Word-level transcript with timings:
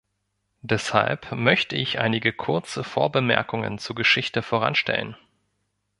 Deshalb 0.63 1.31
möchte 1.31 1.75
ich 1.75 1.99
einige 1.99 2.33
kurze 2.33 2.83
Vorbemerkungen 2.83 3.77
zur 3.77 3.95
Geschichte 3.95 4.41
voranstellen. 4.41 5.15